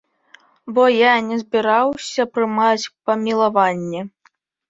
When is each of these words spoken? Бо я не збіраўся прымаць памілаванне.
Бо 0.75 0.83
я 0.93 1.11
не 1.25 1.37
збіраўся 1.41 2.25
прымаць 2.37 2.89
памілаванне. 3.09 4.01